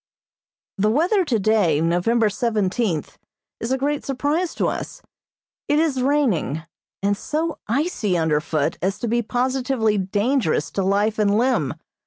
[0.79, 3.19] The weather today, November seventeenth,
[3.59, 5.03] is a great surprise to us.
[5.67, 6.63] It is raining,
[7.03, 11.75] and so icy underfoot as to be positively dangerous to life and limb.